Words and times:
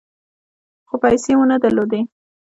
خو 0.87 0.95
پیسې 1.03 1.31
مو 1.37 1.45
نه 1.51 1.57
درلودې. 1.63 2.01